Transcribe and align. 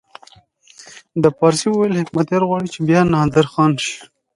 ده 1.21 1.27
په 1.31 1.37
فارسي 1.39 1.67
وویل 1.69 1.99
حکمتیار 1.99 2.43
غواړي 2.49 2.67
چې 2.73 2.79
بیا 2.87 3.01
نادرخان 3.13 3.71
شي. 3.83 3.95